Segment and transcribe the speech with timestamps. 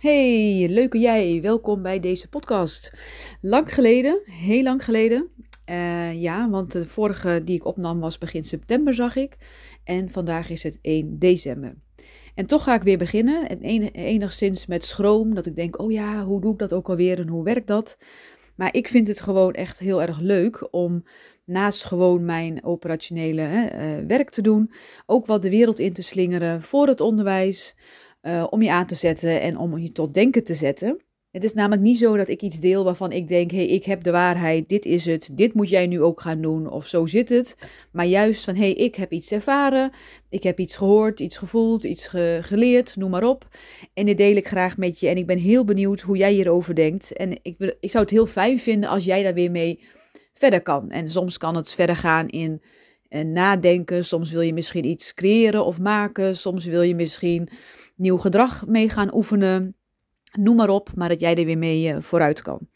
[0.00, 1.38] Hey, leuke jij.
[1.42, 2.92] Welkom bij deze podcast.
[3.40, 5.30] Lang geleden, heel lang geleden.
[5.70, 9.36] Uh, ja, want de vorige die ik opnam was begin september, zag ik.
[9.84, 11.74] En vandaag is het 1 december.
[12.34, 13.48] En toch ga ik weer beginnen.
[13.48, 13.60] En
[13.92, 17.28] enigszins met schroom, dat ik denk, oh ja, hoe doe ik dat ook alweer en
[17.28, 17.96] hoe werkt dat?
[18.56, 21.04] Maar ik vind het gewoon echt heel erg leuk om
[21.44, 24.72] naast gewoon mijn operationele hè, uh, werk te doen,
[25.06, 27.76] ook wat de wereld in te slingeren voor het onderwijs.
[28.22, 31.04] Uh, om je aan te zetten en om je tot denken te zetten.
[31.30, 33.84] Het is namelijk niet zo dat ik iets deel waarvan ik denk: hé, hey, ik
[33.84, 37.06] heb de waarheid, dit is het, dit moet jij nu ook gaan doen, of zo
[37.06, 37.56] zit het.
[37.92, 39.92] Maar juist van: hé, hey, ik heb iets ervaren,
[40.28, 43.48] ik heb iets gehoord, iets gevoeld, iets geleerd, noem maar op.
[43.94, 46.74] En dit deel ik graag met je en ik ben heel benieuwd hoe jij hierover
[46.74, 47.12] denkt.
[47.12, 49.80] En ik, wil, ik zou het heel fijn vinden als jij daar weer mee
[50.34, 50.88] verder kan.
[50.90, 52.62] En soms kan het verder gaan in
[53.10, 57.48] uh, nadenken, soms wil je misschien iets creëren of maken, soms wil je misschien
[58.00, 59.74] nieuw gedrag mee gaan oefenen.
[60.38, 62.68] Noem maar op, maar dat jij er weer mee uh, vooruit kan.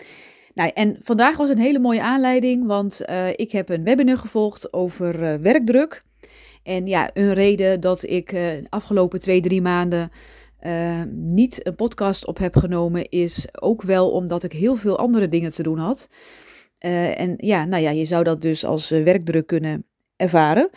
[0.54, 4.72] Nou, en vandaag was een hele mooie aanleiding, want uh, ik heb een webinar gevolgd
[4.72, 6.04] over uh, werkdruk.
[6.62, 10.10] En ja, een reden dat ik de afgelopen twee, drie maanden
[11.10, 15.54] niet een podcast op heb genomen, is ook wel omdat ik heel veel andere dingen
[15.54, 16.06] te doen had.
[16.78, 20.70] en ja, nou ja, je zou dat dus als werkdruk kunnen ervaren.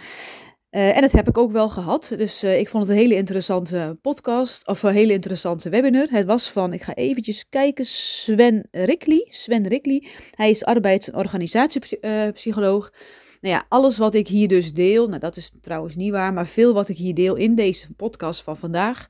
[0.72, 2.14] Uh, en dat heb ik ook wel gehad.
[2.18, 6.08] Dus uh, ik vond het een hele interessante podcast, of een hele interessante webinar.
[6.10, 9.26] Het was van, ik ga eventjes kijken, Sven Rickley.
[9.30, 10.08] Sven Rickley.
[10.32, 12.92] Hij is arbeids- en organisatiepsycholoog.
[13.42, 16.48] Nou ja, alles wat ik hier dus deel, nou dat is trouwens niet waar, maar
[16.48, 19.08] veel wat ik hier deel in deze podcast van vandaag,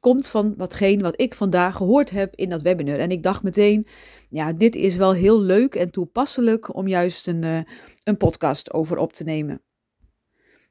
[0.00, 2.98] komt van watgene wat ik vandaag gehoord heb in dat webinar.
[2.98, 3.86] En ik dacht meteen,
[4.28, 7.66] ja, dit is wel heel leuk en toepasselijk om juist een,
[8.04, 9.62] een podcast over op te nemen.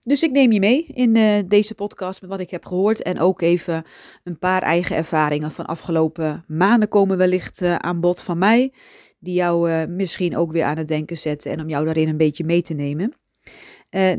[0.03, 3.19] Dus ik neem je mee in uh, deze podcast met wat ik heb gehoord en
[3.19, 3.83] ook even
[4.23, 8.73] een paar eigen ervaringen van afgelopen maanden komen wellicht uh, aan bod van mij,
[9.19, 12.17] die jou uh, misschien ook weer aan het denken zetten en om jou daarin een
[12.17, 13.13] beetje mee te nemen.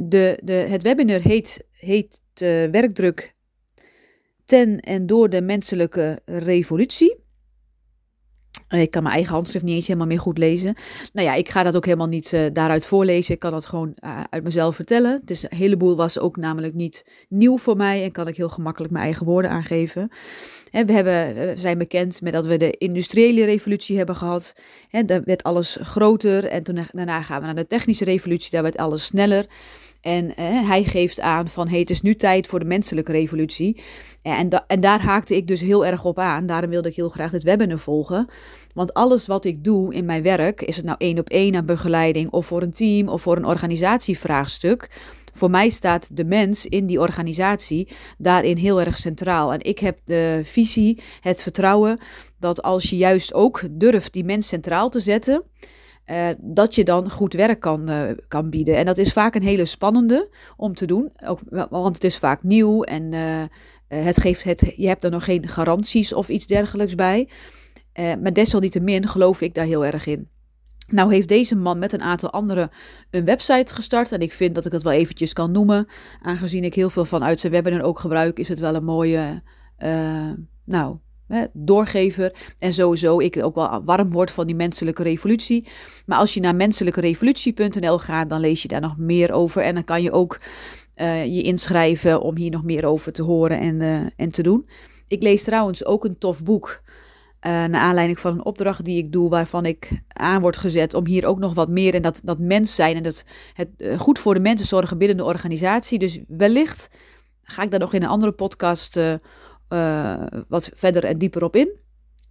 [0.01, 2.23] de, de, het webinar heet, heet
[2.71, 3.35] Werkdruk
[4.45, 7.22] ten en door de menselijke revolutie.
[8.81, 10.75] Ik kan mijn eigen handschrift niet eens helemaal meer goed lezen.
[11.13, 13.35] Nou ja, ik ga dat ook helemaal niet uh, daaruit voorlezen.
[13.35, 15.23] Ik kan dat gewoon uh, uit mezelf vertellen.
[15.27, 18.93] Is, een heleboel was ook namelijk niet nieuw voor mij en kan ik heel gemakkelijk
[18.93, 20.11] mijn eigen woorden aangeven.
[20.73, 24.55] En we, hebben, we zijn bekend met dat we de industriële revolutie hebben gehad.
[24.91, 28.63] En daar werd alles groter en toen, daarna gaan we naar de technische revolutie, daar
[28.63, 29.47] werd alles sneller.
[30.01, 33.83] En eh, hij geeft aan van hey, het is nu tijd voor de menselijke revolutie.
[34.23, 36.47] En, da en daar haakte ik dus heel erg op aan.
[36.47, 38.29] Daarom wilde ik heel graag dit webinar volgen.
[38.75, 41.67] Want alles wat ik doe in mijn werk, is het nou één op één aan
[41.67, 44.89] begeleiding of voor een team of voor een organisatievraagstuk.
[45.33, 47.89] Voor mij staat de mens in die organisatie
[48.19, 49.53] daarin heel erg centraal.
[49.53, 51.99] En ik heb de visie, het vertrouwen
[52.39, 55.45] dat als je juist ook durft die mens centraal te zetten,
[56.07, 58.77] uh, dat je dan goed werk kan, uh, kan bieden.
[58.77, 62.43] En dat is vaak een hele spannende om te doen, ook, want het is vaak
[62.43, 63.43] nieuw en uh,
[63.89, 67.29] het geeft het, je hebt er nog geen garanties of iets dergelijks bij.
[67.95, 70.32] maar desalniettemin geloof ik daar heel erg in.
[70.93, 72.71] Nou heeft deze man met een aantal anderen
[73.11, 74.13] een website gestart.
[74.13, 75.87] En ik vind dat ik het wel eventjes kan noemen.
[76.23, 79.43] Aangezien ik heel veel vanuit zijn webinar ook gebruik, is het wel een mooie,
[80.65, 80.99] nou,
[81.53, 82.33] doorgever.
[82.59, 85.69] En sowieso, ik ook wel warm word van die menselijke revolutie.
[86.07, 89.63] Maar als je naar menselijkerevolutie.nl gaat, dan lees je daar nog meer over.
[89.63, 90.41] En dan kan je ook
[90.97, 94.69] uh, je inschrijven om hier nog meer over te horen en, uh, en te doen.
[95.09, 96.83] Ik lees trouwens ook een tof boek.
[97.47, 101.07] Uh, naar aanleiding van een opdracht die ik doe, waarvan ik aan word gezet om
[101.07, 104.35] hier ook nog wat meer en dat, dat mens zijn en dat het goed voor
[104.35, 105.99] de mensen zorgen binnen de organisatie.
[105.99, 106.89] Dus wellicht
[107.43, 109.15] ga ik daar nog in een andere podcast uh,
[110.49, 111.81] wat verder en dieper op in.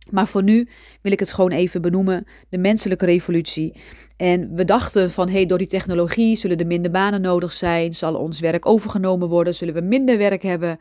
[0.10, 0.68] Maar voor nu
[1.02, 3.76] wil ik het gewoon even benoemen, de menselijke revolutie.
[4.18, 8.16] En we dachten van, hey, door die technologie zullen er minder banen nodig zijn, zal
[8.16, 10.80] ons werk overgenomen worden, zullen we minder werk hebben.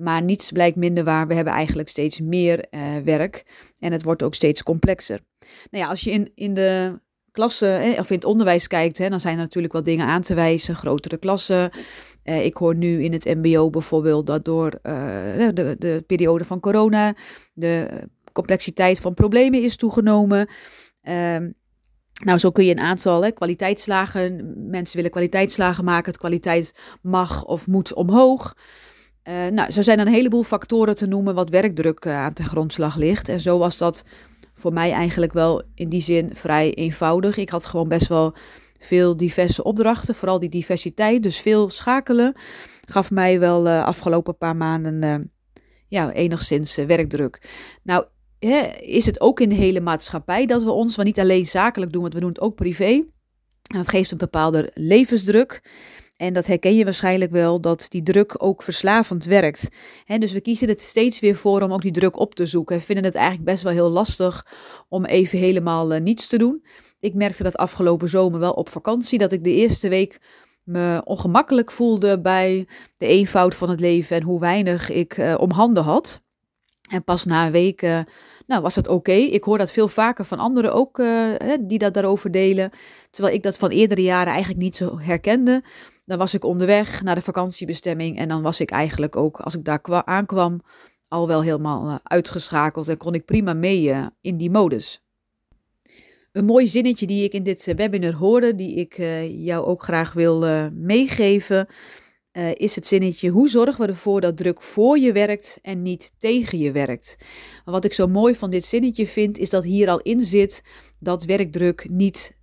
[0.00, 1.26] Maar niets blijkt minder waar.
[1.26, 3.44] We hebben eigenlijk steeds meer uh, werk
[3.78, 5.20] en het wordt ook steeds complexer.
[5.70, 7.00] Nou ja, als je in, in de
[7.32, 10.34] klassen of in het onderwijs kijkt, hè, dan zijn er natuurlijk wel dingen aan te
[10.34, 10.74] wijzen.
[10.74, 11.70] Grotere klassen.
[12.24, 17.14] Uh, ik hoor nu in het MBO bijvoorbeeld dat door de, de periode van corona
[17.52, 17.88] de
[18.32, 20.48] complexiteit van problemen is toegenomen.
[21.02, 21.36] Uh,
[22.24, 24.54] nou, zo kun je een aantal hè, kwaliteitslagen.
[24.70, 26.10] Mensen willen kwaliteitslagen maken.
[26.10, 28.54] Het kwaliteit mag of moet omhoog.
[29.28, 32.96] Uh, nou, zo zijn er een heleboel factoren te noemen wat werkdruk aan de grondslag
[32.96, 33.28] ligt.
[33.28, 34.04] En zo was dat
[34.54, 37.36] voor mij eigenlijk wel in die zin vrij eenvoudig.
[37.36, 38.34] Ik had gewoon best wel
[38.78, 42.34] veel diverse opdrachten, vooral die diversiteit, dus veel schakelen,
[42.88, 45.30] gaf mij wel uh, afgelopen paar maanden
[45.88, 47.50] ja, enigszins werkdruk.
[47.82, 48.04] Nou,
[48.38, 51.92] hè, is het ook in de hele maatschappij dat we ons, want niet alleen zakelijk
[51.92, 53.02] doen, want we doen het ook privé.
[53.70, 55.62] En dat geeft een bepaalde levensdruk.
[56.20, 59.68] En dat herken je waarschijnlijk wel, dat die druk ook verslavend werkt.
[60.18, 62.76] dus we kiezen het steeds weer voor om ook die druk op te zoeken.
[62.76, 64.46] We vinden het eigenlijk best wel heel lastig
[64.88, 66.64] om even helemaal uh, niets te doen.
[66.98, 70.18] Ik merkte dat afgelopen zomer wel op vakantie, dat ik de eerste week
[70.62, 75.50] me ongemakkelijk voelde bij de eenvoud van het leven en hoe weinig ik uh, om
[75.50, 76.20] handen had.
[76.90, 78.00] En pas na een week uh,
[78.46, 79.12] nou, was het oké.
[79.12, 81.02] Ik hoor dat veel vaker van anderen ook
[81.60, 82.70] die dat daarover delen.
[83.10, 85.62] Terwijl ik dat van eerdere jaren eigenlijk niet zo herkende.
[86.10, 89.64] Dan was ik onderweg naar de vakantiebestemming en dan was ik eigenlijk ook, als ik
[89.64, 90.60] daar aankwam,
[91.08, 95.02] al wel helemaal uh, uitgeschakeld en kon ik prima mee uh, in die modus.
[96.32, 98.96] Een mooi zinnetje die ik in dit uh, webinar hoorde, die ik
[99.28, 101.66] jou ook graag wil meegeven,
[102.54, 106.58] is het zinnetje: hoe zorgen we ervoor dat druk voor je werkt en niet tegen
[106.58, 107.16] je werkt?
[107.64, 110.62] Wat ik zo mooi van dit zinnetje vind, is dat hier al in zit
[110.98, 112.36] dat werkdruk niet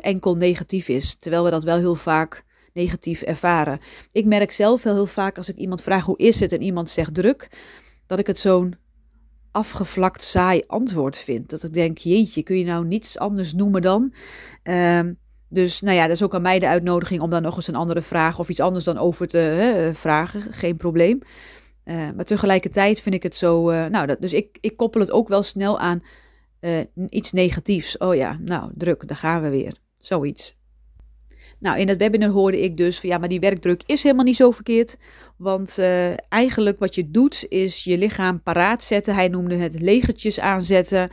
[0.00, 3.78] enkel negatief is, terwijl we dat wel heel vaak negatief ervaren.
[4.12, 6.90] Ik merk zelf wel heel vaak als ik iemand vraag hoe is het en iemand
[6.90, 7.48] zegt druk,
[8.06, 8.74] dat ik het zo'n
[9.50, 11.50] afgevlakt saai antwoord vind.
[11.50, 14.14] Dat ik denk, jeetje, kun je nou niets anders noemen dan?
[14.64, 15.00] Uh,
[15.48, 17.74] dus nou ja, dat is ook aan mij de uitnodiging om dan nog eens een
[17.74, 20.52] andere vraag of iets anders dan over te hè, vragen.
[20.52, 21.18] Geen probleem.
[21.84, 23.70] Uh, maar tegelijkertijd vind ik het zo.
[23.70, 26.02] Uh, nou, dat, dus ik, ik koppel het ook wel snel aan
[27.08, 27.96] iets negatiefs.
[27.98, 29.76] Oh ja, nou, druk, daar gaan we weer.
[29.98, 30.56] Zoiets.
[31.64, 34.36] Nou, in het webinar hoorde ik dus van ja, maar die werkdruk is helemaal niet
[34.36, 34.96] zo verkeerd.
[35.36, 39.14] Want uh, eigenlijk wat je doet is je lichaam paraat zetten.
[39.14, 41.10] Hij noemde het legertjes aanzetten.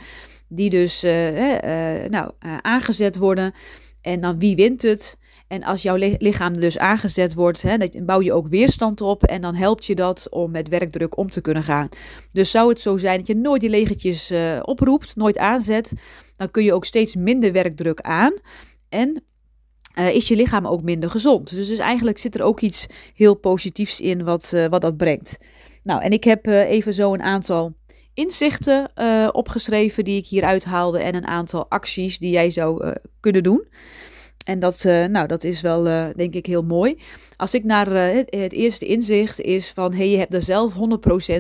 [0.48, 2.32] Die dus uh, uh, nou,
[2.62, 3.54] aangezet worden.
[4.02, 5.18] En dan wie wint het?
[5.48, 9.24] En als jouw lichaam dus aangezet wordt, hè, dan bouw je ook weerstand op.
[9.24, 11.90] En dan helpt je dat om met werkdruk om te kunnen gaan.
[12.32, 14.32] Dus zou het zo zijn dat je nooit die legertjes
[14.62, 15.94] oproept, nooit aanzet.
[16.36, 18.34] Dan kun je ook steeds minder werkdruk aan.
[18.90, 19.24] En
[20.00, 21.56] uh, is je lichaam ook minder gezond.
[21.56, 25.38] Dus, dus eigenlijk zit er ook iets heel positiefs in wat, uh, wat dat brengt.
[25.84, 27.74] Nou, en ik heb uh, even zo een aantal
[28.14, 28.90] inzichten
[29.34, 33.68] opgeschreven die ik hier uithaalde en een aantal acties die jij zou kunnen doen.
[34.46, 35.84] En dat, nou, dat is wel,
[36.16, 37.00] denk ik, heel mooi.
[37.38, 40.78] Als ik naar het, het, eerste inzicht is van, hey, je hebt er zelf 100%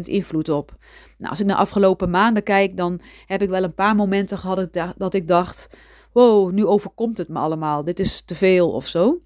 [0.03, 0.75] invloed op.
[1.17, 4.67] Nou, als ik naar afgelopen maanden kijk, dan heb ik wel een paar momenten gehad
[4.97, 5.67] dat ik dacht
[6.13, 9.17] wow, nu overkomt het me allemaal, dit is te veel of zo.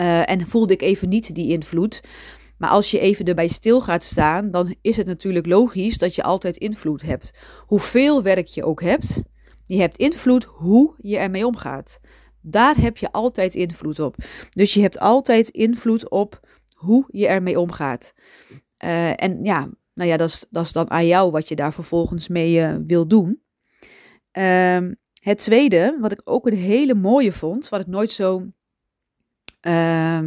[0.00, 2.02] Uh, en voelde ik even niet die invloed.
[2.58, 6.22] Maar als je even erbij stil gaat staan, dan is het natuurlijk logisch dat je
[6.22, 7.32] altijd invloed hebt.
[7.66, 9.22] Hoeveel werk je ook hebt,
[9.66, 12.00] je hebt invloed hoe je ermee omgaat.
[12.40, 14.16] Daar heb je altijd invloed op.
[14.50, 16.40] Dus je hebt altijd invloed op
[16.74, 18.14] hoe je ermee omgaat.
[18.84, 22.60] Uh, en ja, nou ja, dat is, dan aan jou wat je daar vervolgens mee
[22.60, 23.42] uh, wil doen.
[24.38, 24.90] Uh,
[25.24, 28.38] het tweede, wat ik ook een hele mooie vond, wat ik nooit zo.
[29.66, 30.22] Uh,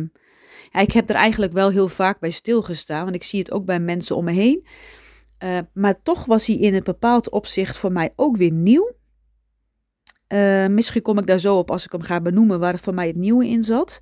[0.72, 3.66] ja, ik heb er eigenlijk wel heel vaak bij stilgestaan, want ik zie het ook
[3.66, 4.66] bij mensen om me heen.
[5.44, 8.92] Uh, maar toch was hij in een bepaald opzicht voor mij ook weer nieuw.
[10.28, 13.08] Uh, misschien kom ik daar zo op als ik hem ga benoemen waar voor mij
[13.08, 14.00] het nieuwe in zat.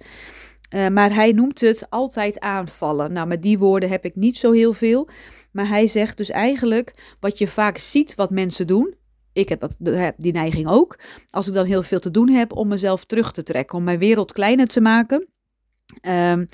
[0.70, 3.14] Uh, maar hij noemt het altijd aanvallen.
[3.14, 5.10] Nou, met die woorden heb ik niet zo heel veel.
[5.52, 8.96] Maar hij zegt dus eigenlijk wat je vaak ziet wat mensen doen
[9.36, 11.00] ik heb, dat, heb die neiging ook.
[11.30, 14.00] Als ik dan heel veel te doen heb om mezelf terug te trekken, om mijn
[14.00, 15.28] wereld kleiner te maken.
[16.02, 16.46] Um,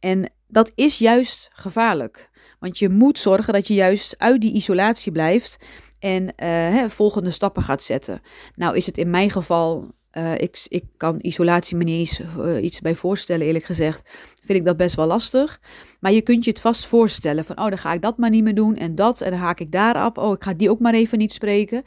[0.00, 2.30] en dat is juist gevaarlijk.
[2.58, 5.56] Want je moet zorgen dat je juist uit die isolatie blijft
[5.98, 8.20] en uh, hè, volgende stappen gaat zetten.
[8.54, 12.62] Nou is het in mijn geval, uh, ik, ik kan isolatie me niet eens uh,
[12.62, 14.10] iets bij voorstellen eerlijk gezegd.
[14.42, 15.60] Vind ik dat best wel lastig.
[16.00, 18.44] Maar je kunt je het vast voorstellen van, oh dan ga ik dat maar niet
[18.44, 20.18] meer doen en dat en dan haak ik daar op.
[20.18, 21.82] Oh ik ga die ook maar even niet spreken.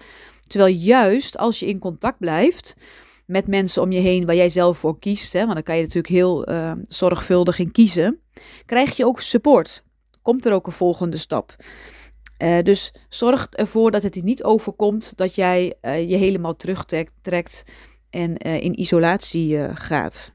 [0.54, 2.76] Terwijl juist als je in contact blijft
[3.26, 5.82] met mensen om je heen waar jij zelf voor kiest, hè, want dan kan je
[5.82, 8.20] natuurlijk heel uh, zorgvuldig in kiezen,
[8.66, 9.84] krijg je ook support.
[10.22, 11.56] Komt er ook een volgende stap.
[12.38, 17.64] Uh, dus zorg ervoor dat het niet overkomt dat jij uh, je helemaal terugtrekt
[18.10, 20.34] en in isolatie gaat.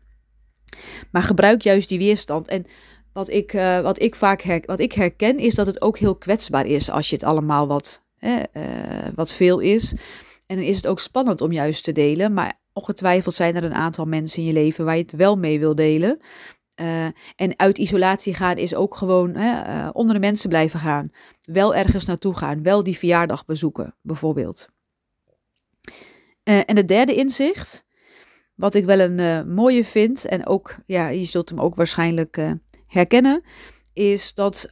[1.10, 2.48] Maar gebruik juist die weerstand.
[2.48, 2.64] En
[3.12, 6.90] wat ik, wat ik vaak wat ik herken is dat het ook heel kwetsbaar is
[6.90, 8.42] als je het allemaal wat uh,
[9.14, 9.94] wat veel is.
[10.46, 12.32] En dan is het ook spannend om juist te delen.
[12.32, 15.58] Maar ongetwijfeld zijn er een aantal mensen in je leven waar je het wel mee
[15.58, 16.20] wil delen.
[16.80, 17.04] Uh,
[17.36, 21.10] en uit isolatie gaan is ook gewoon uh, onder de mensen blijven gaan.
[21.40, 22.62] Wel ergens naartoe gaan.
[22.62, 24.68] Wel die verjaardag bezoeken, bijvoorbeeld.
[26.42, 27.84] En het derde inzicht,
[28.54, 32.54] wat ik wel een mooie vind, en ook, ja, je zult hem ook waarschijnlijk
[32.86, 33.42] herkennen,
[33.92, 34.70] is dat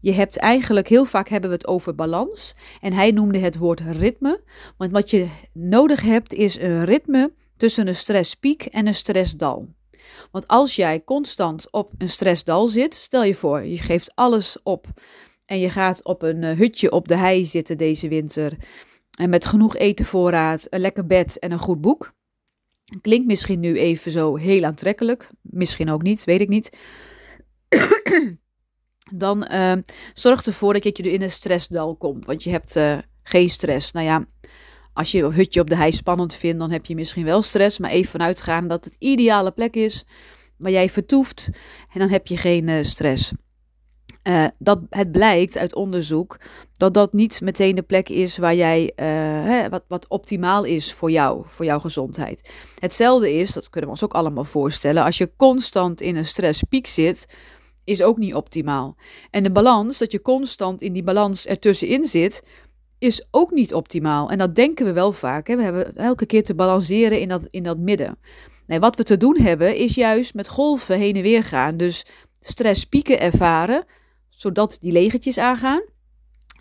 [0.00, 2.54] je hebt eigenlijk, heel vaak hebben we het over balans.
[2.80, 4.42] En hij noemde het woord ritme.
[4.76, 9.68] Want wat je nodig hebt is een ritme tussen een stresspiek en een stressdal.
[10.30, 14.86] Want als jij constant op een stressdal zit, stel je voor, je geeft alles op
[15.46, 18.56] en je gaat op een eh, hutje op de hei zitten deze winter.
[19.18, 22.12] En met genoeg etenvoorraad, een lekker bed en een goed boek.
[23.00, 25.30] Klinkt misschien nu even zo heel aantrekkelijk.
[25.42, 26.70] Misschien ook niet, weet ik niet.
[29.12, 29.72] Dan uh,
[30.14, 32.26] zorg ervoor dat je in een stressdal komt.
[32.26, 33.92] Want je hebt uh, geen stress.
[33.92, 34.26] Nou ja,
[34.92, 37.78] als je een hutje op de hei spannend vindt, dan heb je misschien wel stress.
[37.78, 40.04] Maar even vanuit gaan dat het ideale plek is
[40.56, 41.48] waar jij vertoeft.
[41.92, 43.32] En dan heb je geen uh, stress.
[44.28, 46.40] Uh, dat het blijkt uit onderzoek
[46.76, 51.10] dat dat niet meteen de plek is waar jij, hè, wat, wat optimaal is voor
[51.10, 52.50] jou, voor jouw gezondheid.
[52.78, 56.86] Hetzelfde is, dat kunnen we ons ook allemaal voorstellen, als je constant in een stresspiek
[56.86, 57.26] zit,
[57.84, 58.96] is ook niet optimaal.
[59.30, 62.42] En de balans, dat je constant in die balans ertussenin zit,
[62.98, 64.30] is ook niet optimaal.
[64.30, 65.46] En dat denken we wel vaak.
[65.46, 65.56] Hè?
[65.56, 68.18] We hebben elke keer te balanceren in dat, in dat midden.
[68.66, 71.76] Nee, wat we te doen hebben, is juist met golven heen en weer gaan.
[71.76, 72.06] Dus
[72.40, 73.84] stresspieken ervaren,
[74.28, 75.82] zodat die legertjes aangaan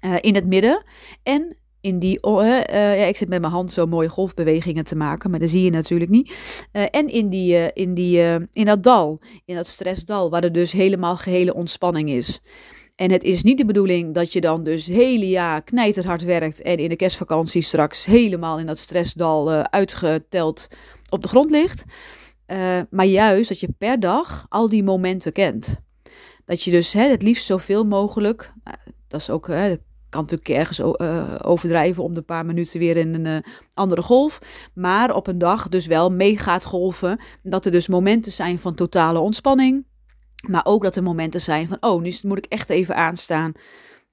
[0.05, 0.83] uh, in het midden.
[1.23, 2.63] En in die, uh, uh,
[2.99, 5.69] ja, ik zit met mijn hand zo mooie golfbewegingen te maken, maar dat zie je
[5.69, 6.33] natuurlijk niet.
[6.71, 8.19] en in, die, in, die,
[8.51, 12.41] in dat dal, in dat stressdal, waar er dus helemaal gehele ontspanning is.
[12.95, 16.77] En het is niet de bedoeling dat je dan dus hele jaar knijterhard werkt en
[16.77, 20.67] in de kerstvakantie straks helemaal in dat stressdal uitgeteld
[21.09, 21.83] op de grond ligt.
[22.89, 25.81] maar juist dat je per dag al die momenten kent.
[26.49, 29.75] Dat je dus hè, het liefst zoveel mogelijk, nou, dat is ook, hè,
[30.09, 34.39] kan natuurlijk ergens uh, overdrijven om de paar minuten weer in een uh, andere golf.
[34.73, 37.19] Maar op een dag dus wel mee gaat golven.
[37.43, 39.85] Dat er dus momenten zijn van totale ontspanning.
[40.47, 43.51] Maar ook dat er momenten zijn van, oh, nu moet ik echt even aanstaan.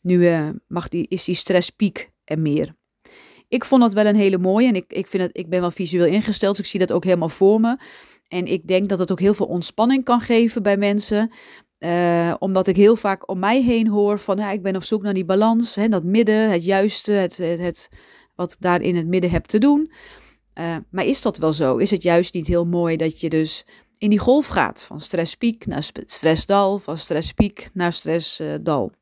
[0.03, 0.35] Nu
[0.69, 2.75] mag die, is die stresspiek er meer.
[3.49, 4.69] Ik vond dat wel een hele mooie.
[4.69, 6.57] En ik, ik, vind het, ik ben wel visueel ingesteld.
[6.57, 7.79] Dus ik zie dat ook helemaal voor me.
[8.29, 11.33] En ik denk dat het ook heel veel ontspanning kan geven bij mensen.
[11.79, 15.15] Uh, omdat ik heel vaak om mij heen hoor van ik ben op zoek naar
[15.15, 17.89] die balans, hè, dat midden, het juiste, het, het,
[18.35, 19.91] wat ik daar in het midden heb te doen.
[20.59, 21.77] Uh, maar is dat wel zo?
[21.77, 23.65] Is het juist niet heel mooi dat je dus
[23.99, 28.93] in die golf gaat van stresspiek naar stressdal, van stresspiek naar stressdal?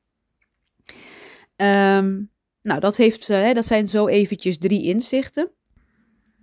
[1.57, 2.31] Um,
[2.62, 5.50] nou, dat, heeft, uh, dat zijn zo eventjes drie inzichten.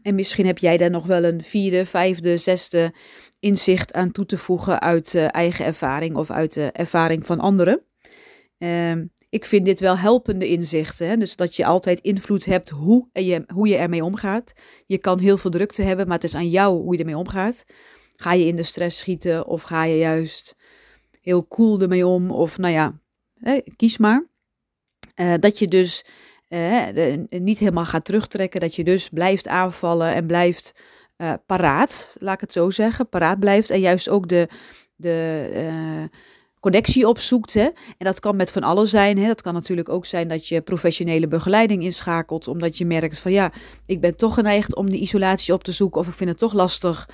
[0.01, 2.93] En misschien heb jij daar nog wel een vierde, vijfde, zesde
[3.39, 7.81] inzicht aan toe te voegen uit uh, eigen ervaring of uit de ervaring van anderen.
[8.57, 8.95] Uh,
[9.29, 11.07] ik vind dit wel helpende inzichten.
[11.07, 11.17] Hè?
[11.17, 14.53] Dus dat je altijd invloed hebt hoe, je, hoe je ermee omgaat.
[14.85, 17.63] Je kan heel veel drukte hebben, maar het is aan jou hoe je ermee omgaat.
[18.15, 20.55] Ga je in de stress schieten of ga je juist
[21.21, 22.31] heel cool ermee om?
[22.31, 22.99] Of nou ja,
[23.33, 24.29] hè, kies maar.
[25.15, 26.05] Uh, dat je dus
[26.51, 28.59] uh, de, niet helemaal gaat terugtrekken.
[28.59, 30.75] Dat je dus blijft aanvallen en blijft
[31.17, 34.47] uh, paraat, laat ik het zo zeggen, paraat blijft en juist ook de,
[34.95, 36.03] de uh,
[36.59, 37.53] connectie opzoekt.
[37.53, 37.63] Hè?
[37.97, 39.17] En dat kan met van alles zijn.
[39.17, 39.27] Hè?
[39.27, 43.51] Dat kan natuurlijk ook zijn dat je professionele begeleiding inschakelt, omdat je merkt van ja,
[43.85, 46.53] ik ben toch geneigd om die isolatie op te zoeken of ik vind het toch
[46.53, 47.09] lastig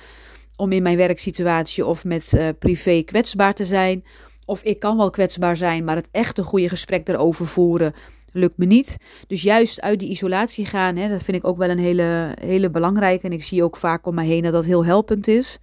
[0.56, 4.04] om in mijn werksituatie of met privé kwetsbaar te zijn.
[4.44, 7.94] Of ik kan wel kwetsbaar zijn, maar het echt een goede gesprek erover voeren
[8.32, 8.96] lukt me niet.
[9.26, 12.70] Dus juist uit die isolatie gaan, hè, dat vind ik ook wel een hele, hele
[12.70, 13.26] belangrijke.
[13.26, 15.58] En ik zie ook vaak om me heen dat dat heel helpend is.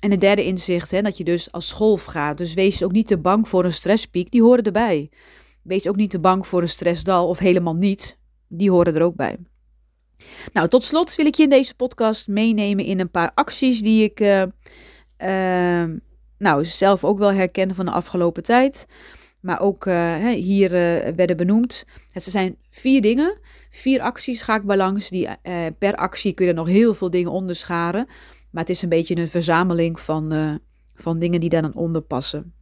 [0.00, 2.38] En het derde inzicht, hè, dat je dus als golf gaat.
[2.38, 5.10] Dus wees ook niet te bang voor een stresspiek, die horen erbij.
[5.62, 8.18] Wees ook niet te bang voor een stressdal of helemaal niet.
[8.48, 9.36] Die horen er ook bij.
[10.52, 14.04] Nou, tot slot wil ik je in deze podcast meenemen in een paar acties die
[14.04, 14.42] ik uh,
[15.18, 15.90] uh,
[16.38, 18.86] nou, zelf ook wel herken van de afgelopen tijd
[19.46, 21.84] maar ook uh, hier uh, werden benoemd.
[22.10, 23.38] Het zijn vier dingen,
[23.70, 25.08] vier acties ga ik bij langs.
[25.08, 28.06] Die, uh, per actie kun je nog heel veel dingen onderscharen.
[28.50, 30.58] Maar het is een beetje een verzameling van,
[30.94, 32.54] van dingen die daar dan onder passen.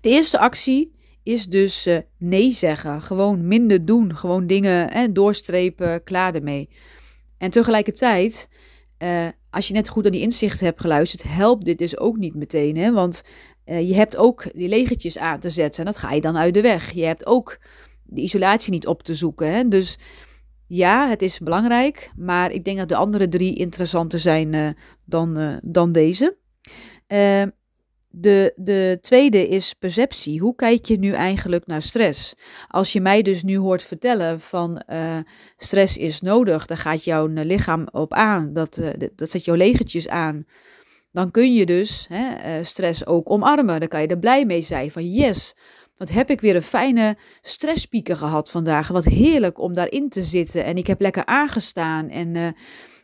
[0.00, 1.88] De eerste actie is dus
[2.18, 3.02] nee zeggen.
[3.02, 4.16] Gewoon minder doen.
[4.16, 6.68] Gewoon dingen doorstrepen, klaar ermee.
[7.38, 8.48] En tegelijkertijd,
[9.50, 12.76] als je net goed aan die inzichten hebt geluisterd, helpt dit dus ook niet meteen.
[12.76, 12.92] Hè?
[12.92, 13.22] Want
[13.66, 16.54] uh, je hebt ook die legertjes aan te zetten en dat ga je dan uit
[16.54, 16.90] de weg.
[16.90, 17.58] Je hebt ook
[18.02, 19.54] de isolatie niet op te zoeken.
[19.54, 19.68] Hè?
[19.68, 19.98] Dus
[20.66, 24.68] ja, het is belangrijk, maar ik denk dat de andere drie interessanter zijn uh,
[25.04, 26.36] dan, uh, dan deze.
[28.14, 30.40] de, de tweede is perceptie.
[30.40, 32.34] Hoe kijk je nu eigenlijk naar stress?
[32.68, 34.82] Als je mij dus nu hoort vertellen van
[35.56, 38.52] stress is nodig, dan gaat jouw lichaam op aan.
[38.52, 38.80] Dat,
[39.14, 40.46] dat zet jouw legertjes aan
[41.12, 43.80] dan kun je dus hè, eh, stress ook omarmen.
[43.80, 45.54] Dan kan je er blij mee zijn van yes,
[45.96, 48.88] wat heb ik weer een fijne stresspieker gehad vandaag.
[48.88, 50.64] Wat heerlijk om daarin te zitten.
[50.64, 52.48] En ik heb lekker aangestaan en uh,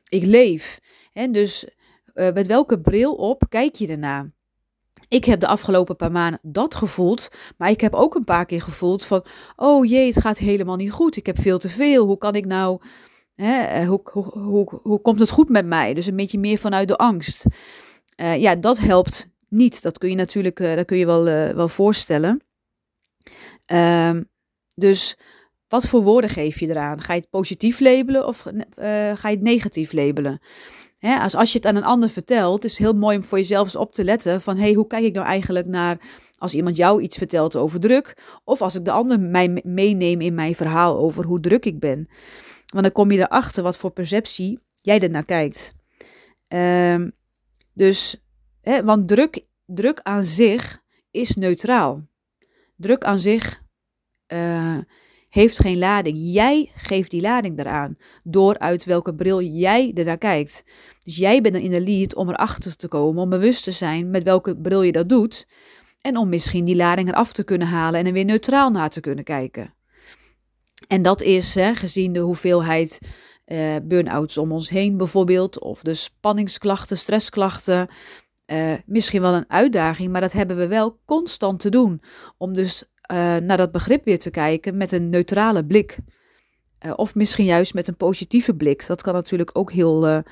[0.09, 0.81] ik leef.
[1.12, 1.67] En dus
[2.15, 4.33] uh, met welke bril op kijk je ernaar?
[5.09, 8.62] Ik heb de afgelopen paar maanden dat gevoeld, maar ik heb ook een paar keer
[8.62, 9.25] gevoeld van,
[9.57, 11.17] oh jee, het gaat helemaal niet goed.
[11.17, 12.07] Ik heb veel te veel.
[12.07, 12.81] Hoe kan ik nou,
[13.35, 15.95] hè, hoe, hoe, hoe, hoe komt het goed met mij?
[15.95, 17.47] Dus een beetje meer vanuit de angst.
[18.21, 19.83] Uh, ja, dat helpt niet.
[19.83, 22.43] Dat kun je natuurlijk, uh, dat kun je wel, uh, wel voorstellen.
[23.73, 24.31] Um,
[24.75, 25.19] dus
[25.69, 27.01] wat voor woorden geef je eraan?
[27.01, 28.43] Ga je het positief labelen of
[29.15, 30.41] ga je het negatief labelen?
[30.99, 33.39] Hè, als, als je het aan een ander vertelt, is het heel mooi om voor
[33.39, 35.99] jezelf eens op te letten van hey, hoe kijk ik nou eigenlijk naar
[36.39, 40.35] als iemand jou iets vertelt over druk, of als ik de ander mij meeneem in
[40.35, 42.09] mijn verhaal over hoe druk ik ben.
[42.67, 45.73] Want dan kom je erachter wat voor perceptie jij er naar kijkt.
[46.49, 47.13] Um,
[47.79, 48.17] dus,
[48.61, 52.07] hè, want druk, druk aan zich is neutraal.
[52.77, 53.63] Druk aan zich
[54.33, 54.79] uh,
[55.29, 56.17] heeft geen lading.
[56.21, 57.97] Jij geeft die lading eraan.
[58.23, 60.65] Door uit welke bril jij er naar kijkt.
[60.99, 64.11] Dus jij bent dan in de lead om erachter te komen, om bewust te zijn
[64.11, 65.47] met welke bril je dat doet.
[66.01, 69.01] En om misschien die lading eraf te kunnen halen en er weer neutraal naar te
[69.01, 69.75] kunnen kijken.
[70.87, 72.99] En dat is, hè, gezien de hoeveelheid
[73.52, 77.88] uh, burn-outs om ons heen bijvoorbeeld, of de spanningsklachten, stressklachten,
[78.47, 82.00] uh, misschien wel een uitdaging, maar dat hebben we wel constant te doen.
[82.37, 85.99] Om dus uh, naar dat begrip weer te kijken met een neutrale blik.
[86.97, 88.87] Of misschien juist met een positieve blik.
[88.87, 90.23] Dat kan natuurlijk ook heel,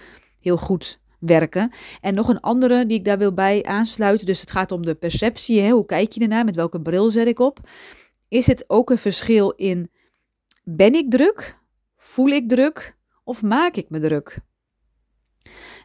[0.41, 1.73] heel goed werken.
[2.01, 4.27] En nog een andere die ik daar wil bij aansluiten.
[4.27, 5.61] Dus het gaat om de perceptie.
[5.61, 5.71] Hè?
[5.71, 6.45] Hoe kijk je ernaar?
[6.45, 7.59] Met welke bril zet ik op?
[8.29, 9.91] Is het ook een verschil in
[10.65, 11.59] ben ik druk?
[11.97, 12.96] Voel ik druk?
[13.27, 14.39] Of maak ik me druk?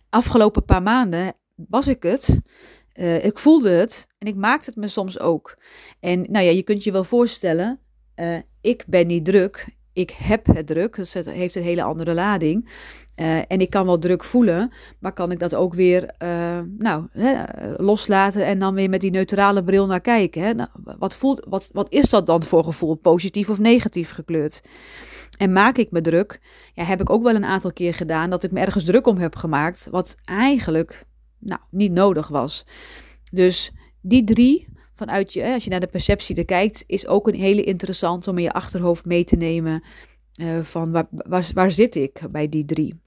[0.10, 2.42] Afgelopen paar maanden was ik het.
[2.94, 5.58] Uh, ik voelde het en ik maakte het me soms ook.
[6.00, 7.80] En nou ja, je kunt je wel voorstellen,
[8.16, 10.96] uh, ik ben niet druk, ik heb het druk.
[10.96, 12.70] Dus het heeft een hele andere lading.
[13.16, 16.14] Uh, en ik kan wel druk voelen, maar kan ik dat ook weer
[16.78, 17.44] nou, hè,
[17.78, 20.42] loslaten en dan weer met die neutrale bril naar kijken.
[20.42, 20.54] Hè?
[20.54, 24.62] Nou, wat, voelt, wat, wat is dat dan voor gevoel, positief of negatief gekleurd?
[25.38, 26.40] En maak ik me druk?
[26.74, 29.18] Ja, heb ik ook wel een aantal keer gedaan dat ik me ergens druk om
[29.18, 31.06] heb gemaakt, wat eigenlijk
[31.40, 32.66] nou, niet nodig was.
[33.32, 34.68] Dus die drie,
[35.10, 38.52] als je naar de perceptie er kijkt, is ook een hele interessant om in je
[38.52, 39.84] achterhoofd mee te nemen
[40.42, 43.02] uh, van waar, waar, waar zit ik bij die drie.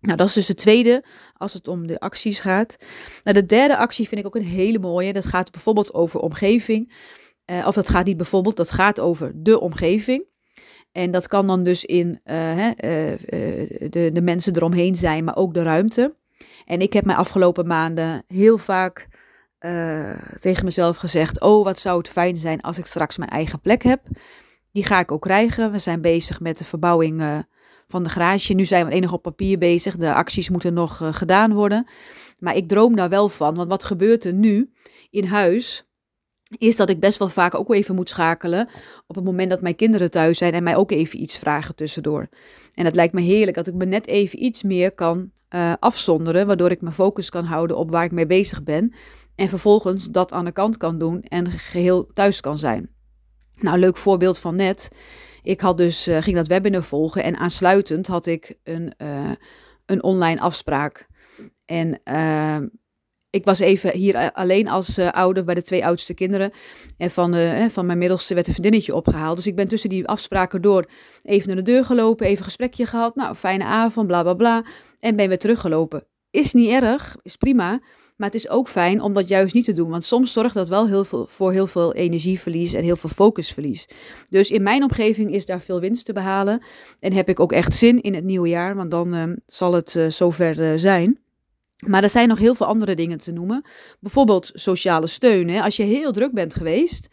[0.00, 2.76] Nou, dat is dus de tweede als het om de acties gaat.
[3.22, 5.12] Nou, de derde actie vind ik ook een hele mooie.
[5.12, 6.92] Dat gaat bijvoorbeeld over omgeving.
[7.50, 10.26] Uh, of dat gaat niet bijvoorbeeld, dat gaat over de omgeving.
[10.92, 12.70] En dat kan dan dus in hè,
[13.90, 16.16] de, de mensen eromheen zijn, maar ook de ruimte.
[16.64, 19.08] En ik heb mij afgelopen maanden heel vaak
[19.60, 23.60] uh, tegen mezelf gezegd: Oh, wat zou het fijn zijn als ik straks mijn eigen
[23.60, 24.00] plek heb.
[24.72, 25.72] Die ga ik ook krijgen.
[25.72, 27.38] We zijn bezig met de verbouwing uh,
[27.86, 28.54] van de garage.
[28.54, 29.96] Nu zijn we alleen nog op papier bezig.
[29.96, 31.86] De acties moeten nog uh, gedaan worden.
[32.40, 33.54] Maar ik droom daar wel van.
[33.54, 34.72] Want wat gebeurt er nu
[35.10, 35.86] in huis?
[36.58, 38.68] Is dat ik best wel vaak ook even moet schakelen.
[39.06, 42.28] Op het moment dat mijn kinderen thuis zijn en mij ook even iets vragen tussendoor.
[42.74, 45.32] En het lijkt me heerlijk dat ik me net even iets meer kan
[45.78, 48.92] afzonderen, waardoor ik mijn focus kan houden op waar ik mee bezig ben.
[49.38, 52.90] En vervolgens dat aan de kant kan doen en geheel thuis kan zijn.
[53.60, 54.88] Nou, leuk voorbeeld van net.
[55.42, 59.30] Ik had dus, uh, ging dat webinar volgen en aansluitend had ik een, uh,
[59.86, 61.06] een online afspraak.
[61.64, 62.00] En
[63.30, 66.50] ik was even hier alleen als ouder bij de twee oudste kinderen.
[66.96, 67.34] En van,
[67.70, 69.36] van mijn middelste werd een vriendinnetje opgehaald.
[69.36, 70.90] Dus ik ben tussen die afspraken door
[71.22, 73.14] even naar de deur gelopen, even een gesprekje gehad.
[73.14, 74.64] Nou, fijne avond, bla bla bla.
[74.98, 76.06] En ben weer teruggelopen.
[76.30, 77.80] Is niet erg, is prima.
[78.18, 79.90] Maar het is ook fijn om dat juist niet te doen.
[79.90, 83.88] Want soms zorgt dat wel heel veel, voor heel veel energieverlies en heel veel focusverlies.
[84.28, 86.62] Dus in mijn omgeving is daar veel winst te behalen.
[87.00, 88.74] En heb ik ook echt zin in het nieuwe jaar.
[88.74, 91.18] Want dan uh, zal het uh, zover zijn.
[91.86, 93.64] Maar er zijn nog heel veel andere dingen te noemen.
[94.00, 95.48] Bijvoorbeeld sociale steun.
[95.48, 95.62] Hè?
[95.62, 97.08] Als je heel druk bent geweest,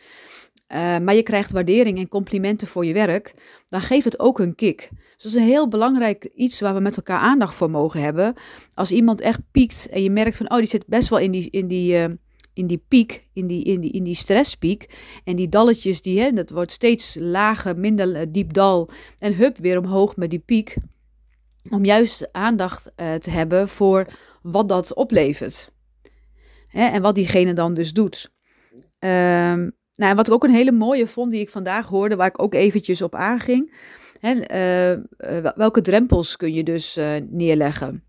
[0.67, 3.33] uh, maar je krijgt waardering en complimenten voor je werk,
[3.65, 4.89] dan geeft het ook een kick.
[4.91, 8.33] Dus dat is een heel belangrijk iets waar we met elkaar aandacht voor mogen hebben.
[8.73, 11.49] Als iemand echt piekt en je merkt van, oh, die zit best wel in die,
[11.49, 12.15] in die, uh,
[12.53, 14.95] in die piek, in die, in die, in die stresspiek.
[15.23, 18.89] En die dalletjes, die, hè, dat wordt steeds lager, minder eh, diep dal.
[19.17, 20.75] En hup, weer omhoog met die piek.
[21.69, 24.07] Om juist aandacht te hebben voor
[24.41, 25.71] wat dat oplevert.
[26.67, 28.31] Hè, en wat diegene dan dus doet.
[28.99, 32.27] Um, nou, en wat ik ook een hele mooie vond, die ik vandaag hoorde, waar
[32.27, 33.73] ik ook eventjes op aanging.
[34.19, 38.03] Hè, uh, welke drempels kun je dus uh, neerleggen?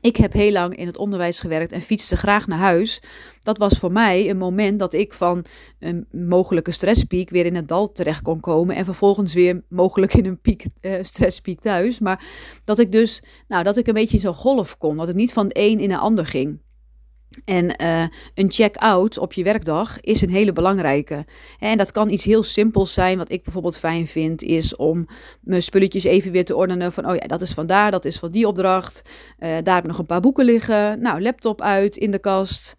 [0.00, 3.02] Ik heb heel lang in het onderwijs gewerkt en fietste graag naar huis.
[3.40, 5.44] Dat was voor mij een moment dat ik van
[5.78, 8.76] een mogelijke stresspiek weer in het dal terecht kon komen.
[8.76, 10.64] En vervolgens weer mogelijk in een piek,
[11.00, 11.98] stresspiek thuis.
[11.98, 12.24] Maar
[12.64, 14.96] dat ik dus, nou, dat ik een beetje zo'n golf kon.
[14.96, 16.60] Dat het niet van het een in een ander ging.
[17.44, 21.24] En uh, een check-out op je werkdag is een hele belangrijke.
[21.58, 23.18] En dat kan iets heel simpels zijn.
[23.18, 25.06] Wat ik bijvoorbeeld fijn vind, is om
[25.40, 26.92] mijn spulletjes even weer te ordenen.
[26.92, 29.02] Van, oh ja, dat is van daar, dat is van die opdracht.
[29.38, 31.00] Uh, daar heb ik nog een paar boeken liggen.
[31.00, 32.76] Nou, laptop uit, in de kast.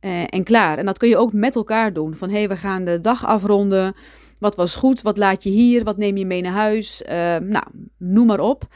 [0.00, 0.78] Uh, en klaar.
[0.78, 2.14] En dat kun je ook met elkaar doen.
[2.14, 3.94] Van, hey, we gaan de dag afronden.
[4.38, 5.02] Wat was goed?
[5.02, 5.84] Wat laat je hier?
[5.84, 7.02] Wat neem je mee naar huis?
[7.40, 7.64] nou,
[7.96, 8.68] noem maar op.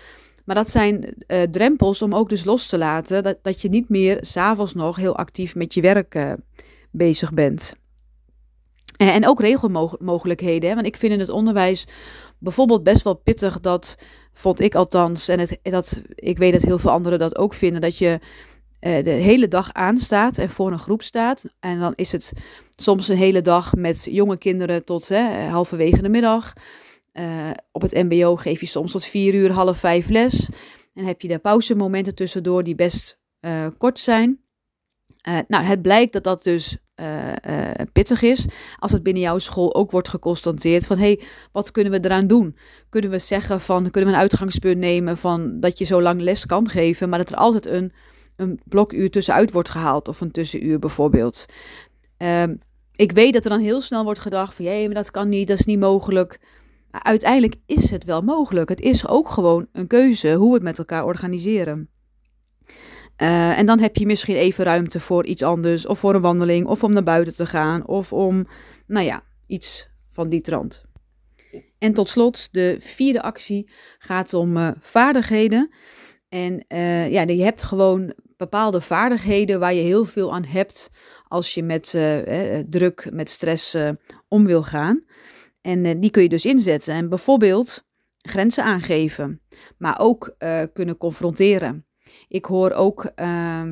[0.45, 3.89] Maar dat zijn uh, drempels om ook dus los te laten dat, dat je niet
[3.89, 6.33] meer s'avonds nog heel actief met je werk uh,
[6.91, 7.75] bezig bent.
[8.97, 11.87] En, en ook regelmogelijkheden, want ik vind in het onderwijs
[12.39, 13.97] bijvoorbeeld best wel pittig dat,
[14.33, 17.99] vond ik althans, en dat, ik weet dat heel veel anderen dat ook vinden, dat
[17.99, 18.19] je
[18.81, 21.45] uh, de hele dag aanstaat en voor een groep staat.
[21.61, 22.33] En dan is het
[22.77, 26.53] soms een hele dag met jonge kinderen tot hè, halverwege de middag.
[27.13, 30.49] Uh, op het MBO geef je soms tot vier uur, half vijf les.
[30.95, 34.41] En heb je daar pauzemomenten tussendoor die best uh, kort zijn.
[35.29, 36.77] Uh, nou, het blijkt dat dat dus
[37.93, 38.47] pittig is.
[38.79, 40.99] Als het binnen jouw school ook wordt geconstateerd van...
[40.99, 41.21] hé, hey,
[41.53, 42.57] wat kunnen we eraan doen?
[42.89, 45.61] Kunnen we zeggen van, kunnen we een uitgangspunt nemen van...
[45.61, 47.93] dat je zo lang les kan geven, maar dat er altijd een,
[48.37, 50.09] een blokuur tussenuit wordt gehaald...
[50.09, 51.47] of een tussenuur bijvoorbeeld.
[52.17, 52.55] Ehm,
[52.93, 54.65] ik weet dat er dan heel snel wordt gedacht van...
[54.65, 56.39] jee, maar dat kan niet, dat is niet mogelijk
[56.93, 58.69] uiteindelijk is het wel mogelijk.
[58.69, 61.91] Het is ook gewoon een keuze hoe we het met elkaar organiseren.
[63.23, 66.67] Uh, en dan heb je misschien even ruimte voor iets anders, of voor een wandeling,
[66.67, 68.47] of om naar buiten te gaan, of om,
[68.87, 70.85] nou ja, iets van die trant.
[71.79, 75.75] En tot slot, de vierde actie gaat om uh, vaardigheden.
[76.29, 80.91] En uh, ja, je hebt gewoon bepaalde vaardigheden waar je heel veel aan hebt
[81.29, 81.97] als je met
[82.69, 83.77] druk, met stress
[84.29, 85.05] om wil gaan.
[85.63, 86.95] En uh, die kun je dus inzetten.
[86.95, 87.85] En bijvoorbeeld
[88.19, 89.41] grenzen aangeven,
[89.79, 91.87] maar ook uh, kunnen confronteren.
[92.29, 93.63] Ik hoor ook, uh,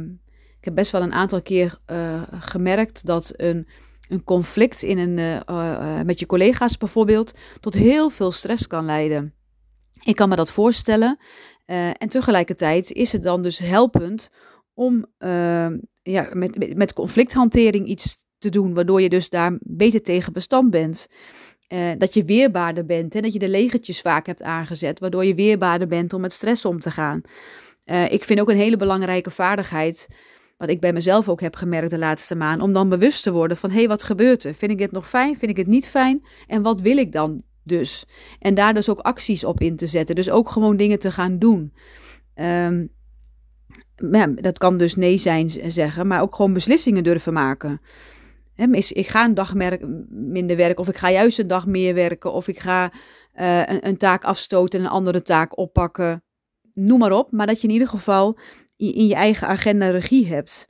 [0.58, 3.68] ik heb best wel een aantal keer uh, gemerkt dat een,
[4.08, 5.42] een conflict in een,
[6.06, 9.34] met je collega's bijvoorbeeld tot heel veel stress kan leiden.
[10.04, 11.18] Ik kan me dat voorstellen.
[11.98, 14.30] en tegelijkertijd is het dan dus helpend
[14.74, 15.06] om
[16.02, 21.06] ja, met, met conflicthantering iets te doen, waardoor je dus daar beter tegen bestand bent.
[21.72, 25.34] Uh, dat je weerbaarder bent en dat je de legertjes vaak hebt aangezet, waardoor je
[25.34, 27.20] weerbaarder bent om met stress om te gaan.
[27.84, 30.08] Uh, ik vind ook een hele belangrijke vaardigheid,
[30.56, 33.56] wat ik bij mezelf ook heb gemerkt de laatste maand, om dan bewust te worden
[33.56, 34.54] van hé, hey, wat gebeurt er?
[34.54, 35.36] Vind ik het nog fijn?
[35.38, 36.24] Vind ik het niet fijn?
[36.46, 38.04] En wat wil ik dan dus?
[38.38, 40.14] En daar dus ook acties op in te zetten.
[40.14, 41.72] Dus ook gewoon dingen te gaan doen.
[42.34, 42.92] Um,
[44.12, 47.80] ja, dat kan dus nee zijn zeggen, maar ook gewoon beslissingen durven maken
[48.88, 49.54] ik ga een dag
[50.08, 52.92] minder werken, of ik ga juist een dag meer werken, of ik ga
[53.40, 56.24] uh, een, een, taak afstoten en een andere taak oppakken.
[56.72, 58.38] Noem maar op, maar dat je in ieder geval
[58.76, 60.68] in je eigen agenda regie hebt.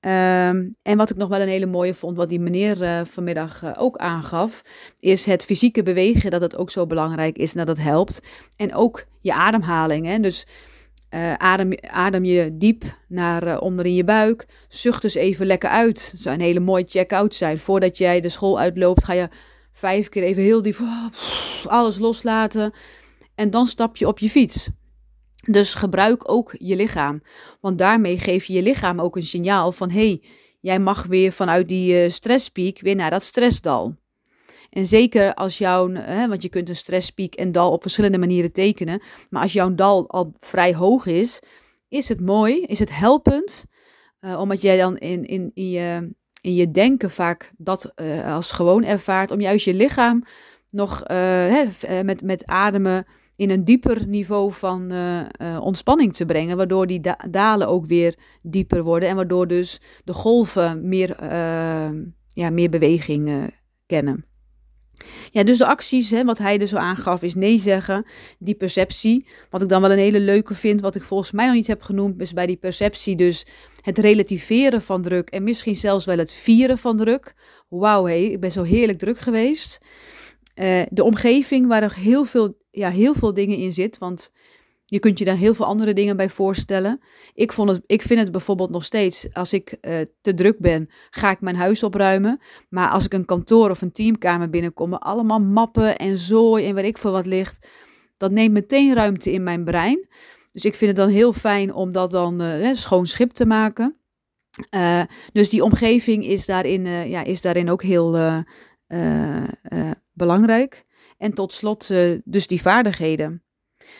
[0.00, 3.62] Um, en wat ik nog wel een hele mooie vond, wat die meneer uh, vanmiddag
[3.62, 4.62] uh, ook aangaf,
[4.98, 8.20] is het fysieke bewegen, dat het ook zo belangrijk is en dat het helpt.
[8.56, 10.06] En ook je ademhaling.
[10.06, 10.18] Hè?
[10.18, 10.46] Dus
[11.14, 14.46] uh, adem, adem je diep naar uh, onder in je buik.
[14.68, 16.08] Zucht dus even lekker uit.
[16.10, 17.58] Het zou een hele mooie check-out zijn.
[17.58, 19.28] Voordat jij de school uitloopt, ga je
[19.72, 21.06] vijf keer even heel diep oh,
[21.64, 22.72] alles loslaten.
[23.34, 24.70] En dan stap je op je fiets.
[25.44, 27.22] Dus gebruik ook je lichaam.
[27.60, 30.22] Want daarmee geef je je lichaam ook een signaal van: hé, hey,
[30.60, 33.96] jij mag weer vanuit die uh, stresspiek weer naar dat stressdal.
[34.70, 38.52] En zeker als jouw, hè, want je kunt een stresspiek en dal op verschillende manieren
[38.52, 39.02] tekenen.
[39.30, 41.40] Maar als jouw dal al vrij hoog is,
[41.88, 43.64] is het mooi, is het helpend.
[44.20, 48.52] Uh, omdat jij dan in, in, in, je, in je denken vaak dat uh, als
[48.52, 49.30] gewoon ervaart.
[49.30, 50.22] Om juist je lichaam
[50.70, 51.64] nog uh, hè,
[52.04, 54.92] met, met ademen in een dieper niveau van
[55.60, 56.56] ontspanning te brengen.
[56.56, 59.08] Waardoor die da dalen ook weer dieper worden.
[59.08, 61.16] En waardoor dus de golven meer,
[62.28, 63.52] ja, meer beweging
[63.86, 64.24] kennen.
[65.30, 68.06] Ja, dus de acties, hè, wat hij er zo aangaf, is nee zeggen.
[68.38, 71.54] Die perceptie, wat ik dan wel een hele leuke vind, wat ik volgens mij nog
[71.54, 73.46] niet heb genoemd, is bij die perceptie dus
[73.80, 77.34] het relativeren van druk en misschien zelfs wel het vieren van druk.
[77.68, 79.78] Wauw, hé, ik ben zo heerlijk druk geweest.
[80.54, 84.32] Uh, de omgeving waar er heel veel, ja, heel veel dingen in zit, want
[84.90, 87.00] je kunt je daar heel veel andere dingen bij voorstellen.
[87.34, 90.88] Ik, vond het, ik vind het bijvoorbeeld nog steeds, als ik uh, te druk ben,
[91.10, 92.40] ga ik mijn huis opruimen.
[92.68, 96.84] Maar als ik een kantoor of een teamkamer binnenkom, allemaal mappen en zooi en weet
[96.84, 97.68] ik veel wat ligt,
[98.16, 100.08] dat neemt meteen ruimte in mijn brein.
[100.52, 103.96] Dus ik vind het dan heel fijn om dat dan uh, schoon schip te maken.
[104.74, 108.44] Uh, dus die omgeving is daarin, ja, is daarin ook heel
[110.12, 110.84] belangrijk.
[111.18, 111.88] En tot slot
[112.24, 113.42] dus die vaardigheden.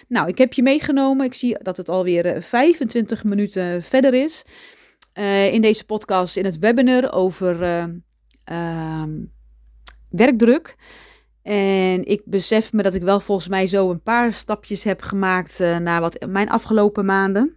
[0.09, 1.27] Nou, ik heb je meegenomen.
[1.27, 4.45] Ik zie dat het alweer 25 minuten verder is.
[5.53, 7.63] in deze podcast, in het webinar over
[8.45, 9.11] ehm,
[10.11, 10.77] werkdruk.
[11.43, 15.59] En ik besef me dat ik wel volgens mij zo een paar stapjes heb gemaakt
[15.59, 17.57] naar wat mijn afgelopen maanden.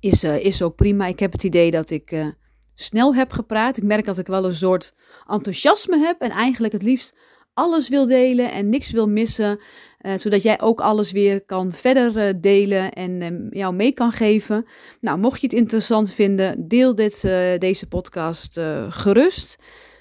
[0.00, 1.06] Is, is ook prima.
[1.06, 2.34] Ik heb het idee dat ik
[2.74, 3.76] snel heb gepraat.
[3.76, 4.94] Ik merk dat ik wel een soort
[5.26, 7.14] enthousiasme heb en eigenlijk het liefst
[7.54, 9.60] alles wil delen en niks wil missen.
[10.16, 14.66] Zodat jij ook alles weer kan verder delen en jou mee kan geven.
[15.00, 17.20] Nou, mocht je het interessant vinden, deel dit,
[17.58, 19.56] deze podcast gerust.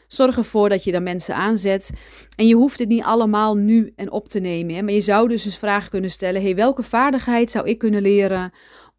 [0.08, 1.92] Zorg ervoor dat je daar mensen aanzet.
[2.36, 4.76] En je hoeft het niet allemaal nu en op te nemen.
[4.76, 4.82] Hè?
[4.82, 8.52] Maar je zou dus eens vragen kunnen stellen: hey, welke vaardigheid zou ik kunnen leren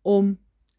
[0.02, 0.38] om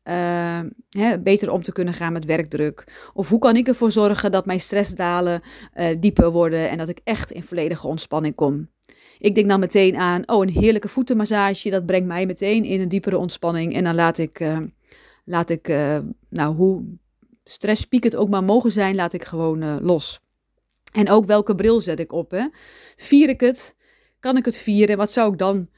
[0.10, 0.60] uh,
[0.90, 3.10] hè, beter om te kunnen gaan met werkdruk?
[3.14, 5.42] Of hoe kan ik ervoor zorgen dat mijn stressdalen
[6.00, 8.73] dieper worden en dat ik echt in volledige ontspanning kom?
[9.24, 12.90] Ik denk dan meteen aan, oh, een heerlijke voetenmassage, dat brengt mij meteen in een
[12.90, 13.76] diepere ontspanning.
[13.76, 14.60] En dan laat ik, uh,
[15.26, 15.68] laat ik
[16.30, 16.98] nou, hoe
[17.44, 20.20] stresspiek het ook maar mogen zijn, laat ik gewoon los.
[20.94, 22.32] En ook welke bril zet ik op?
[22.32, 22.48] Hè?
[22.96, 23.76] Vier ik het?
[24.20, 24.98] Kan ik het vieren?
[24.98, 25.70] Wat zou ik dan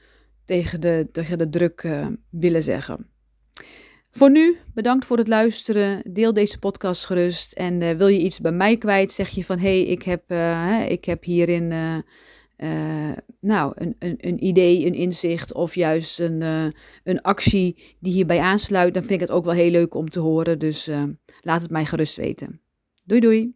[0.44, 1.88] tegen de, tegen de druk
[2.30, 3.06] willen zeggen?
[4.10, 6.02] Voor nu, bedankt voor het luisteren.
[6.12, 7.52] Deel deze podcast gerust.
[7.52, 10.32] En wil je iets bij mij kwijt, zeg je van hé, hey, ik, heb,
[10.90, 11.72] ik heb hierin
[13.40, 16.42] nou, een, een, een idee, een inzicht of juist een,
[17.04, 18.94] een actie die hierbij aansluit.
[18.94, 20.58] Dan vind ik het ook wel heel leuk om te horen.
[20.58, 20.90] Dus
[21.40, 22.60] laat het mij gerust weten.
[23.04, 23.55] Doei doei!